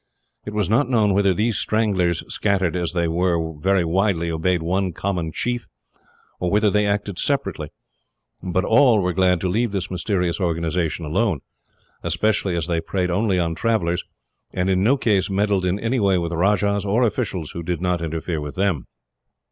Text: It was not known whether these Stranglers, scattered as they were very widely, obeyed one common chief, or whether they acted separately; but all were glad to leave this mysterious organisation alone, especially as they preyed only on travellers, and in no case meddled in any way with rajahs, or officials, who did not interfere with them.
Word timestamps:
It 0.47 0.55
was 0.55 0.67
not 0.67 0.89
known 0.89 1.13
whether 1.13 1.31
these 1.31 1.59
Stranglers, 1.59 2.23
scattered 2.27 2.75
as 2.75 2.93
they 2.93 3.07
were 3.07 3.53
very 3.59 3.85
widely, 3.85 4.31
obeyed 4.31 4.63
one 4.63 4.93
common 4.93 5.31
chief, 5.31 5.67
or 6.39 6.49
whether 6.49 6.71
they 6.71 6.87
acted 6.87 7.19
separately; 7.19 7.69
but 8.41 8.65
all 8.65 8.99
were 9.01 9.13
glad 9.13 9.39
to 9.41 9.47
leave 9.47 9.71
this 9.71 9.91
mysterious 9.91 10.39
organisation 10.39 11.05
alone, 11.05 11.41
especially 12.01 12.55
as 12.55 12.65
they 12.65 12.81
preyed 12.81 13.11
only 13.11 13.37
on 13.37 13.53
travellers, 13.53 14.03
and 14.51 14.71
in 14.71 14.81
no 14.83 14.97
case 14.97 15.29
meddled 15.29 15.65
in 15.65 15.79
any 15.79 15.99
way 15.99 16.17
with 16.17 16.31
rajahs, 16.31 16.83
or 16.83 17.03
officials, 17.03 17.51
who 17.51 17.61
did 17.61 17.79
not 17.79 18.01
interfere 18.01 18.41
with 18.41 18.55
them. 18.55 18.87